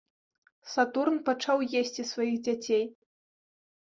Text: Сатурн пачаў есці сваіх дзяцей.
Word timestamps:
Сатурн 0.75 1.17
пачаў 1.27 1.57
есці 1.81 2.05
сваіх 2.13 2.39
дзяцей. 2.47 2.81